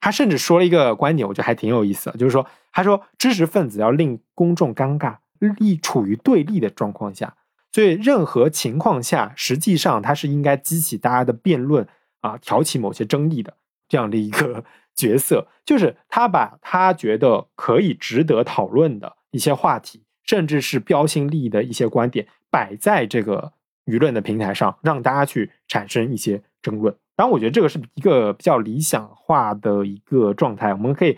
[0.00, 5.16] 他甚至说了一个观点，我觉得还挺有意思的，就是说，他说知识分子要令公众尴尬，
[5.58, 7.34] 立处于对立的状况下，
[7.72, 11.86] 所以任何情况下，实际上他是应该激起大家的辩论
[12.20, 13.56] 啊，挑起某些争议的
[13.88, 22.26] 这样的一个 角色，就是他把他觉得可以值得讨论的一些话题，甚至是标新立异的一些观点。
[22.50, 23.52] 摆在这个
[23.86, 26.94] 舆论的平台上，让大家去产生一些争论。
[27.16, 30.72] 当然，我觉得这个是一个比较理想化的一个状态。
[30.72, 31.16] 我们可以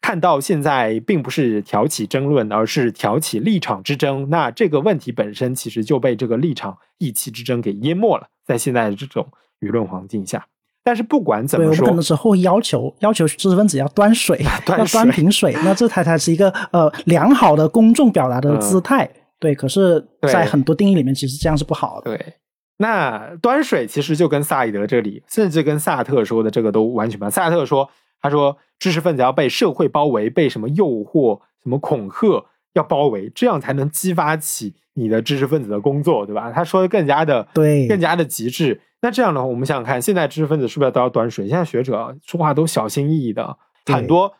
[0.00, 4.28] 看到，现在并不是挑起争论，而是挑起立场之争。
[4.30, 8.28] 那这个问题本身其实就被这个立场意气之争给淹没了。
[8.44, 9.28] 在现在的这种
[9.60, 10.46] 舆论环境下，
[10.82, 19.08] 但是不管怎么说，我们可能时候要求要求知识分子要端水， 要端瓶水，那这才才是一个呃良好的公众表达的姿态。
[19.38, 22.14] 对，可是，在很多定义里面，其实这样是不好的。
[22.14, 22.34] 对，
[22.80, 27.30] 那端水其实就跟萨义德这里，甚至跟萨特说的这个都完全不一样。
[27.30, 27.90] 萨特说，
[28.22, 36.50] 他说知识分子要被社会包围，被什么诱惑、什么恐吓要包围，这样才能激发起你的知识分子的工作，对吧？
[36.50, 38.80] 他说的更加的对，更加的极致。
[39.02, 41.46] 那这样的话，我们想想看，现在知识分子是不是都要端水？
[41.48, 44.34] 现在学者说话都小心翼翼的，很多。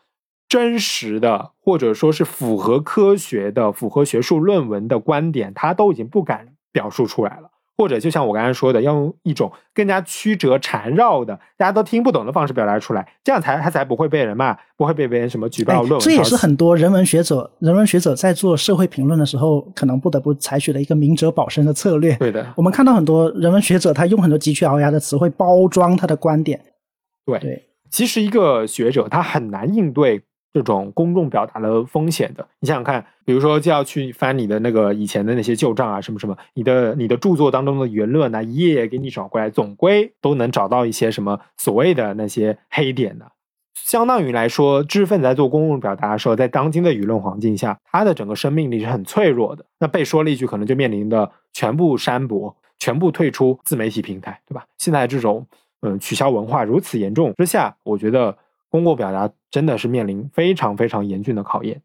[0.49, 7.50] 真实的，或者说是符合科学的、符合学术论文的观点，他都已经不敢表述出来了，
[7.81, 15.99] 或者就像我刚才说的，要用一种更加曲折缠绕的、大家都听不懂的方式表达出来，这样才他才不会被人骂，不会被别人什么举报论文。
[15.99, 22.15] 这也是很多人文学者、人文学者在做社会评论的时候，可能不得不采取的一个明哲保身的策略。
[22.17, 26.61] 对的，我们看到很多人文学者，他用很多佶屈聱牙的词汇包装他的观点。
[27.25, 30.21] 对对，其实一个学者他很难应对。
[30.53, 43.31] 这种公众表达的风险的，你想想看，比如说就要去翻你的那个以前的那些旧账啊，什么什么，你的你的著作当中的言论啊，一页页给你找过来，总归都能找到一些什么所谓的那些黑点的。
[43.73, 49.65] 相当于来说，知识分子在做公共表达的时候，在当今的舆论环境下，他的整个生命力是很脆弱的。
[49.79, 54.65] 那被说了一句，可能就面临的全部删博，全部退出自媒体平台，对吧？
[54.77, 55.47] 现在这种
[55.81, 58.37] 嗯取消文化如此严重之下，我觉得。
[58.71, 61.79] 公共表达真的是面临非常非常严峻的考验。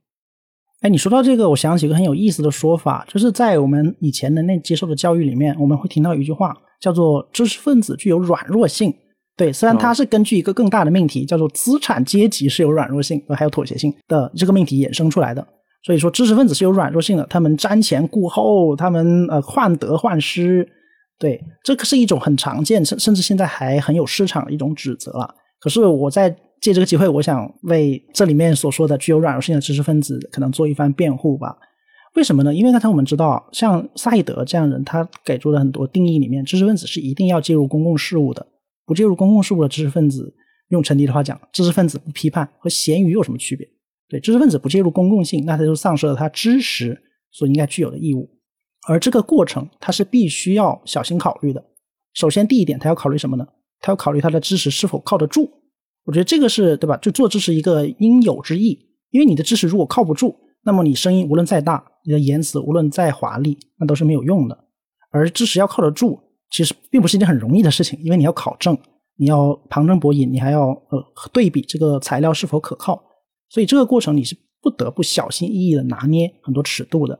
[0.82, 8.94] 哎，你说到这个，我想起一个很有意思的说法，就是在我们以前的那接受的教育里面，我们会听到一句话，叫做“知识分子具有软弱性”。
[9.36, 15.44] 对，虽然它是根据一个更大的命题，叫做资产阶级是有软弱性，还有妥协性的这个命题衍生出来的。
[15.82, 20.68] 所以说，知识分子是有软弱性的，他们瞻前顾后，他们呃患得患失。
[21.18, 25.34] 对，这个是一种很常见，甚甚至现在还很有市场的一种指责了。
[25.58, 26.36] 可是我在。
[26.66, 31.56] 借这个机会，我想为这里面所说的具有软弱性的知识分子可能做一番辩护吧。
[32.16, 32.52] 为什么呢？
[32.52, 38.44] 因为刚才我们知道，像萨义德这样人，他给出的很多定义里面，知识分子是一定要介入公共事务的。
[38.84, 40.34] 不介入公共事务的知识分子，
[40.70, 43.64] 用陈迪的话讲，知识分子不批判和咸鱼有什么区别？
[44.08, 47.00] 对，知识分子不介入公共性，那他就丧失了他知识
[47.30, 48.28] 所应该具有的义务。
[48.88, 51.64] 而这个过程，他是必须要小心考虑的。
[52.14, 53.46] 首先，第一点，他要考虑什么呢？
[53.78, 55.48] 他要考虑他的知识是否靠得住。
[56.06, 56.96] 我觉得这个是对吧？
[56.98, 58.78] 就做知识一个应有之义，
[59.10, 64.56] 因为你的知识如果靠不住，那么你声音无论再大，你的言辞无论再华丽，那都是没有用的。
[65.10, 68.78] 而知识要靠得住，其实并不是一件很容易的事情，因为你要考证，
[69.16, 73.02] 你要旁征博引，你还要呃对比这个材料是否可靠，
[73.48, 77.18] 所以这个过程你是不得不小心翼翼的拿捏很多尺度的。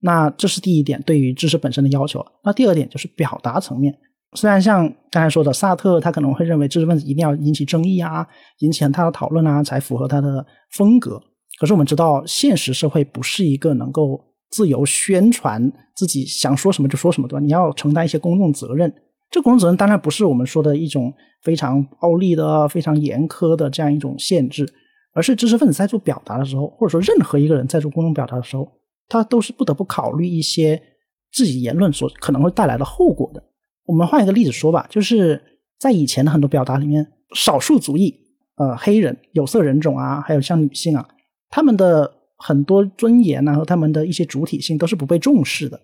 [0.00, 2.24] 那这是第一点对于知识本身的要求。
[2.44, 3.98] 那第二点就是表达层面。
[4.34, 8.26] 虽然像刚才说的，萨特他可能会认为知识分子一定要引起争议啊，
[8.58, 11.20] 引起很大的讨论啊，才符合他的风格。
[11.58, 18.92] 可是我们知道，现实社会不是一个能够自由宣传自己想说什么就说什么的，你要承担一些公众责任。
[19.30, 21.12] 这公众责任当然不是我们说的一种
[21.42, 24.70] 非常暴力的、非常严苛的这样一种限制，
[25.14, 28.68] 而是知识分子在做表达的时候，或者说任何一个人在做公众表达的时候，
[29.08, 30.80] 他都是不得不考虑一些
[31.32, 33.42] 自己言论所可能会带来的后果的。
[33.86, 35.40] 我们换一个例子说吧，就是
[35.78, 38.14] 在以前的很多表达里面，少数族裔，
[38.56, 41.08] 呃，黑人、有色人种啊，还有像女性啊，
[41.48, 45.80] 他们的很多尊严啊和他们的一些主体性都是不被重视的。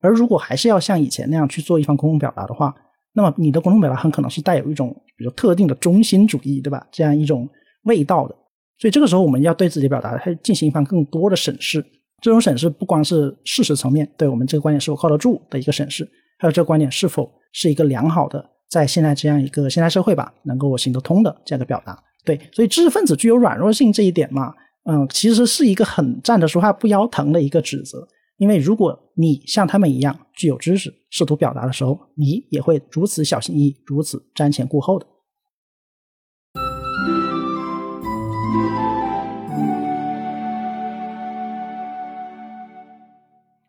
[0.00, 2.74] 而如果还是要像以前那样去做一番公共表达的话，
[3.14, 6.86] 那么你的公共表达很可能是带有一种比如特定的中心主义，对吧？
[6.90, 7.48] 这样一种
[7.84, 8.34] 味道的。
[8.76, 11.84] 所以这个时候我们要对自己表达还进行一番更多的审视。
[12.20, 17.30] 这种审视不光是事实层面对我们这个观点是否靠得住的一个审视，还有这个观点是否。
[17.56, 21.96] 是一个良好的，在现在这样一个现代社会吧，能够行得通的这样的表达。
[22.24, 24.52] 对，所以知识分子具有软弱性这一点嘛，
[24.86, 28.08] 嗯，其实是一个很站着说话不腰疼的一个指责。
[28.38, 35.06] 因为如果你像他们一样具有知识，试图表达的时候，你也会如此小心翼翼，如此瞻前顾后的。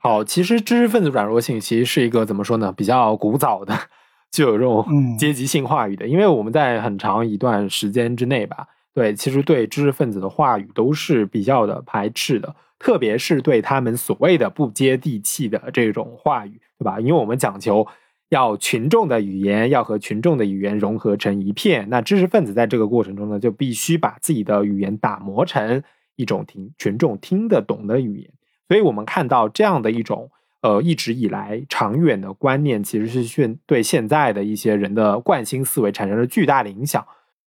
[0.06, 2.72] 好，其实知识分子软弱性其实是一个怎么说呢？
[2.72, 3.76] 比较古早的，
[4.30, 4.86] 就有这种
[5.18, 6.08] 阶级性话语的。
[6.08, 17.00] 因为我们在很长一段时间之内吧，对，其实对知识分子的话语都是比较的排斥的，特别是对他们所谓的不接地气的这种话语，对吧？
[17.00, 17.88] 因为我们讲求
[18.30, 25.82] 要群众的语言要和群众的语言融合成一片，那知识分子在这个过程中呢，就必须把自己的语言打磨成
[26.16, 28.30] 一种听群众听得懂的语言。
[28.68, 37.06] 所以我们看到这样的一种呃一直以来长远的观念，其实是现对现在的一些人的惯性思维产生了巨大的影响。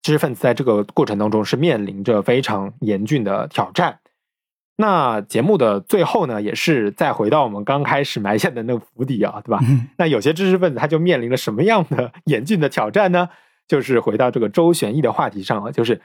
[0.03, 3.99] 知识分子在这个过程当中是面临着非常严峻的挑战。
[4.77, 9.59] 那节目的最后呢，也是再回到我们刚开始埋下的那个伏底啊，对吧？
[9.97, 13.29] 那有些知识分子他就面临了什么样的 严峻的挑战呢？
[13.67, 15.99] 就是回到这个周旋义的话题上了，就是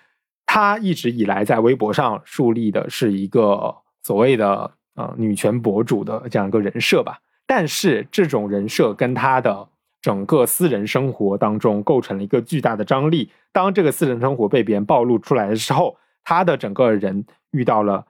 [0.46, 4.72] 他一直以来在微博上树立的是一个所谓的。
[4.94, 9.68] 啊，女权博主的这样一个人设吧，但是这种人设跟他的
[10.00, 13.30] 整个私人生活当中构成了一个巨大的张力。
[13.52, 18.06] 当这个私人生活被别人暴露出来的时候，他的整个人遇到了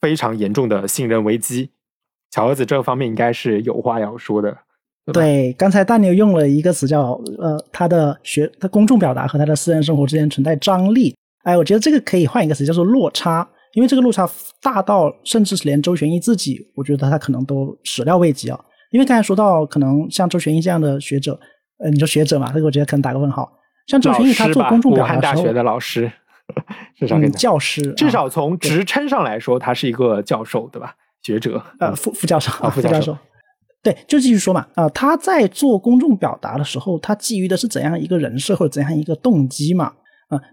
[0.00, 1.70] 非常严重的信任危机。
[2.30, 4.58] 小儿子这方面应该是有话要说的。
[5.06, 11.14] 对吧对，刚才大牛用了一个词叫呃，他的学他公众表达和他的私人生活之间存在张力。
[11.42, 14.28] 哎，我觉得这个可以换一个词，叫做落差，因为这个落差
[14.62, 18.58] 大到甚至是连周玄一自己，我觉得他可能都始料未及啊。
[18.90, 21.38] 因为刚才说到，可能像周玄一这样的学者，
[21.78, 23.50] 呃，你说学者嘛，这个我觉得可能打个问号。
[23.86, 26.10] 像周老旋义他，做公众表达的时候，汉大学的老师，
[26.96, 30.94] 至少跟嗯，教师，至啊少从职称上来说，他是一个教授，对吧？
[31.22, 33.18] 学者，呃，副副教授啊 副教授教授。
[33.82, 39.92] 对，就继续说嘛，啊、他在做公众表达的时候，他基于的是怎样一个人设或者怎样一个动机嘛？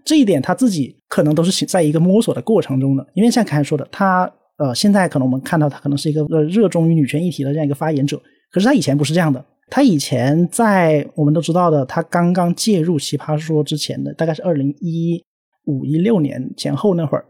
[0.04, 3.06] 这一点他自己可能都是在一个摸索的过程中的。
[3.14, 8.20] 因为像凯说的，他呃，现在可能我们看到他可能是一个呃热衷于女权议题的这样一个发言者，
[8.50, 9.44] 可是他以前不是这样的。
[9.70, 15.24] 他以前在我们都知道的，他刚刚介入奇葩说之前的，大概是二零一
[15.64, 17.24] 五一六年前后那会儿，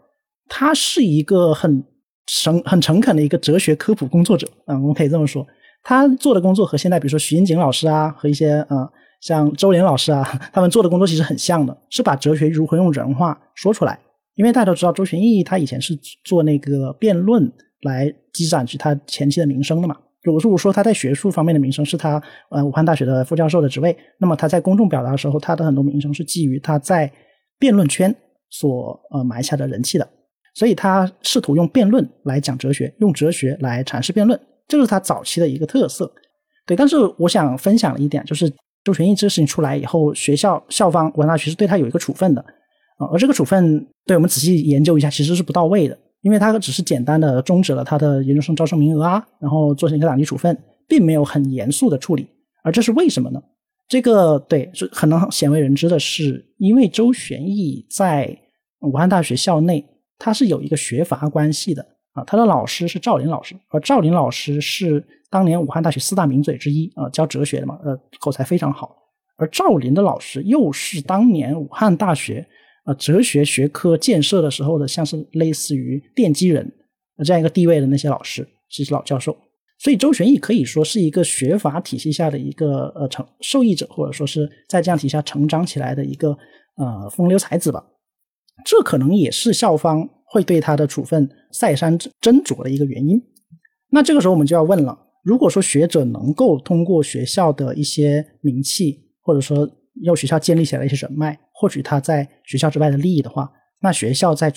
[0.49, 1.85] 他是一个很
[2.27, 5.47] 诚很诚恳的一个哲学科普工作者啊、我们可以这么说。
[5.85, 8.89] 他做的工作和现在比如说徐英锦老师啊，和一些呃
[9.23, 13.99] 像周濂老师啊， 他们做的工作其实很像的，是把哲学如何用人话说出来。
[14.35, 17.51] 因为大家都知道周旋义他以前是做那个辩论
[17.83, 19.97] 来积攒起他前期的名声的嘛。
[20.23, 27.13] 如果说他在学术方面的名声是他呃武汉大学的副教授的职位，那么他在公众表达的时候，他的很多名声是基于他在
[27.59, 28.15] 辩论圈
[28.51, 30.09] 所呃埋下的人气的。
[30.55, 36.11] 所以他试图用辩论来讲哲学，用哲学来阐释辩论，这是他早期的一个特色。
[36.67, 38.53] 对，但是我想分享的一点就是，
[38.85, 42.45] 周旋义这个事情出来以后，学校校方武汉大学是对他有一个处分的
[42.99, 50.57] 啊、而这个处分对我们仔细研究一下，其实是不到位的，因为他只是简单的终止了他的研究生招生名额啊，然后做成一个党纪处分，
[50.87, 52.29] 并没有很严肃的处理。
[52.63, 53.43] 而这是为什么呢？
[53.89, 58.39] 这个对是可能鲜为人知的是，因为周旋义在
[58.81, 59.85] 武汉大学校内，
[60.19, 68.97] 他是有一个学阀关系的啊，他的老师是赵林老师，而赵林老师是当年武汉大学四大名嘴之一啊，教哲学的嘛，呃，口才非常好。
[69.37, 72.47] 而赵林的老师又是当年武汉大学
[72.85, 76.71] 呃哲学学科建设的时候的，像是类似于奠基人
[77.25, 79.37] 这样一个地位的那些老师，是老教授。
[79.79, 86.37] 所以周旋义可以说是一个学法体系下的一个呃成受益者，或者说是在这样体系下成长起来的一个
[86.77, 87.85] 呃风流才子吧。
[88.65, 93.23] 这可能也是校方会对他的处分再三斟酌的一个原因。
[93.91, 99.69] 那这个时候我们就要问了：如果说学者能够通过学校的一些名气，或者说
[100.03, 103.53] 用学校建立起来一些人脉，获取他在学校之外的利益的话，
[103.83, 104.51] 那学校在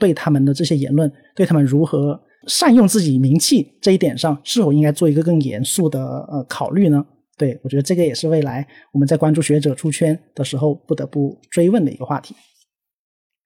[0.00, 7.06] 对他们的这些言论，对他们如何善用自己名气这一点上，是否应该做一个更严肃的呃考虑呢？
[7.38, 12.34] 对我觉得这个也是未来我们在关注学者出圈的时候不得不追问的一个话题。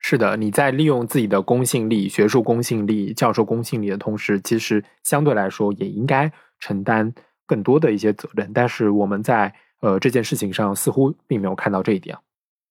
[0.07, 6.31] 是的，你在利用自己的公信力、学术公信力、教授公信力的同时，其实相对来说也应该
[6.61, 7.11] 承担
[7.47, 8.51] 更多的一些责任。
[8.53, 12.19] 但是我们在呃这件事情上似乎并没有看到这一点。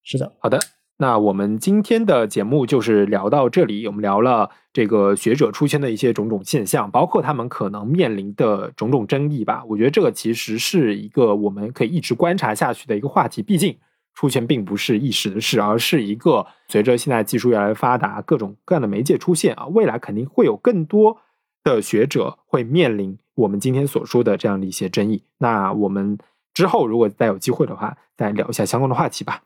[0.03, 0.59] 是的，好的，
[0.97, 9.63] 那我们今天的节目就是聊到这里，我们聊了这个学者出圈的一些种种现象，包括他们可能面临的种种争议吧。
[9.69, 13.75] 我觉得这个其实是一个我们可以一直观察下去的一个话题，毕竟。
[14.13, 21.17] 出现并不是一时的事，而是一个随着现在技术越来越发达，各种各样的媒介出现啊，未来肯定会有更多
[21.63, 25.23] 的学者会面临我们今天所说的这样的一些争议。
[25.39, 26.17] 那我们
[26.53, 29.41] 之后如果再有机会的话，再聊一下相关的话题吧。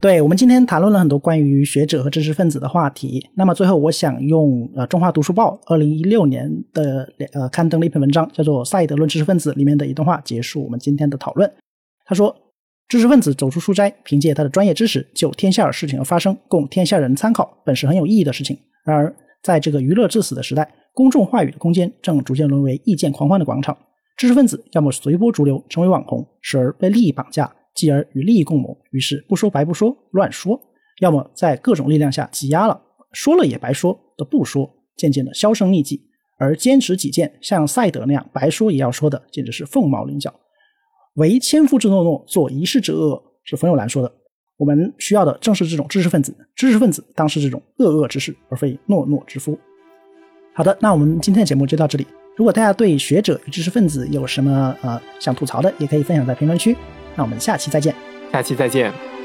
[0.00, 3.30] 对，我们今天谈论了很多关于学者和知识分子的话题。
[3.34, 11.52] 那么最后，我想用呃中华读书报二零一六年的呃刊登了一篇文章，叫做《赛德论知识分子》里面的一段话，结束我们今天的讨论。
[12.04, 12.36] 他说。
[12.88, 18.56] 知识分子走出书斋，凭借他的专业知识就天下的事情而发声，供天下人参考，本是很有意义的事情。
[18.84, 19.12] 然而，
[19.42, 23.76] 在这个娱乐至死的时代，公众话语的空间正逐渐沦为意见狂欢的广场。
[24.16, 30.56] 知识分子要么随波逐流，成为网红，时而被利益绑架，继而与利益共谋，于是不说白不说，乱说；
[31.00, 32.80] 要么在各种力量下挤压了，
[33.10, 36.00] 说了也白说的不说，渐渐的销声匿迹。
[36.38, 40.32] 而坚持己见，像赛德那样白说也要说的，简直是凤毛麟角。
[41.16, 44.10] 为千夫之诺诺，做一世之恶，是冯友兰说的。
[44.56, 49.58] 我们需要的正是这种知识分子，知识分子当是这种恶恶之士，而非懦懦之夫。
[50.54, 52.06] 好的，那我们今天的节目就到这里。
[52.36, 56.76] 如果大家对学者与知识分子有什么呃想吐槽的，也可以分享在评论区。
[57.14, 57.94] 那我们下期再见。
[58.32, 59.15] 下期再见。